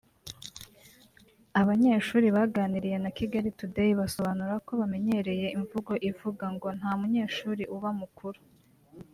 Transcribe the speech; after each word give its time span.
Abanyeshuri 1.61 2.27
baganiriye 2.35 2.97
na 3.03 3.11
Kigali 3.17 3.49
today 3.59 3.91
basobanura 3.99 4.55
ko 4.65 4.71
bamenyereye 4.79 5.47
imvugo 5.57 5.91
ivuga 6.09 6.45
ngo 6.53 6.67
”Nta 6.77 6.91
munyeshuri 6.99 7.63
uba 7.75 7.89
mukuru” 8.01 8.39